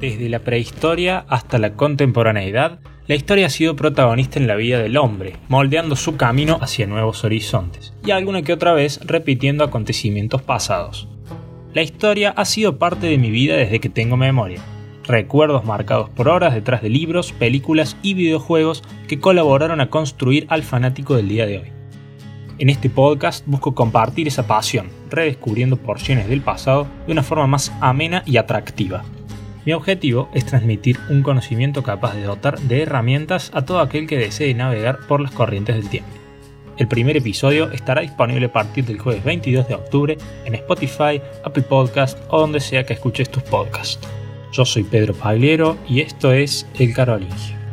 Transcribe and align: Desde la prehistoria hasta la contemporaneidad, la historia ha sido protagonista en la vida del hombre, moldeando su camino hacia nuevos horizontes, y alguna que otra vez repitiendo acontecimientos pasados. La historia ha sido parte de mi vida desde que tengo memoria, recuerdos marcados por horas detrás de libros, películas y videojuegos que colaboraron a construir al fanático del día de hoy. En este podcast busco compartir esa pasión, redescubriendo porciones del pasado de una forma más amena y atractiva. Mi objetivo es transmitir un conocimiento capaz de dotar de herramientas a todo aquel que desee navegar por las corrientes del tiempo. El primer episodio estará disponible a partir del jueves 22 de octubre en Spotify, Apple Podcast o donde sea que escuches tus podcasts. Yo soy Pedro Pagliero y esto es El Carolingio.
Desde 0.00 0.28
la 0.28 0.40
prehistoria 0.40 1.24
hasta 1.28 1.58
la 1.58 1.72
contemporaneidad, 1.72 2.80
la 3.06 3.14
historia 3.14 3.46
ha 3.46 3.50
sido 3.50 3.76
protagonista 3.76 4.38
en 4.38 4.46
la 4.46 4.54
vida 4.54 4.78
del 4.78 4.98
hombre, 4.98 5.36
moldeando 5.48 5.96
su 5.96 6.16
camino 6.16 6.58
hacia 6.60 6.86
nuevos 6.86 7.24
horizontes, 7.24 7.94
y 8.04 8.10
alguna 8.10 8.42
que 8.42 8.52
otra 8.52 8.74
vez 8.74 9.00
repitiendo 9.04 9.64
acontecimientos 9.64 10.42
pasados. 10.42 11.08
La 11.72 11.82
historia 11.82 12.30
ha 12.36 12.44
sido 12.44 12.78
parte 12.78 13.06
de 13.06 13.16
mi 13.16 13.30
vida 13.30 13.56
desde 13.56 13.80
que 13.80 13.88
tengo 13.88 14.18
memoria, 14.18 14.60
recuerdos 15.04 15.64
marcados 15.64 16.10
por 16.10 16.28
horas 16.28 16.52
detrás 16.52 16.82
de 16.82 16.90
libros, 16.90 17.32
películas 17.32 17.96
y 18.02 18.12
videojuegos 18.12 18.82
que 19.08 19.18
colaboraron 19.18 19.80
a 19.80 19.88
construir 19.88 20.46
al 20.50 20.62
fanático 20.62 21.16
del 21.16 21.28
día 21.28 21.46
de 21.46 21.58
hoy. 21.58 21.72
En 22.58 22.68
este 22.68 22.90
podcast 22.90 23.46
busco 23.46 23.74
compartir 23.74 24.28
esa 24.28 24.46
pasión, 24.46 24.88
redescubriendo 25.10 25.76
porciones 25.76 26.28
del 26.28 26.42
pasado 26.42 26.86
de 27.06 27.12
una 27.12 27.22
forma 27.22 27.46
más 27.46 27.72
amena 27.80 28.22
y 28.26 28.36
atractiva. 28.36 29.04
Mi 29.66 29.72
objetivo 29.72 30.28
es 30.32 30.46
transmitir 30.46 30.96
un 31.10 31.24
conocimiento 31.24 31.82
capaz 31.82 32.14
de 32.14 32.22
dotar 32.22 32.56
de 32.60 32.82
herramientas 32.82 33.50
a 33.52 33.64
todo 33.64 33.80
aquel 33.80 34.06
que 34.06 34.16
desee 34.16 34.54
navegar 34.54 35.00
por 35.08 35.20
las 35.20 35.32
corrientes 35.32 35.74
del 35.74 35.88
tiempo. 35.88 36.10
El 36.76 36.86
primer 36.86 37.16
episodio 37.16 37.72
estará 37.72 38.02
disponible 38.02 38.46
a 38.46 38.52
partir 38.52 38.84
del 38.84 39.00
jueves 39.00 39.24
22 39.24 39.66
de 39.66 39.74
octubre 39.74 40.18
en 40.44 40.54
Spotify, 40.54 41.20
Apple 41.44 41.64
Podcast 41.64 42.16
o 42.28 42.38
donde 42.38 42.60
sea 42.60 42.86
que 42.86 42.92
escuches 42.92 43.28
tus 43.28 43.42
podcasts. 43.42 44.06
Yo 44.52 44.64
soy 44.64 44.84
Pedro 44.84 45.14
Pagliero 45.14 45.76
y 45.88 46.00
esto 46.00 46.32
es 46.32 46.64
El 46.78 46.94
Carolingio. 46.94 47.65